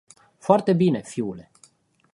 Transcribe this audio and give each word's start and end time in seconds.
Foarte 0.45 0.73
bine, 0.73 1.01
fiule. 1.01 1.49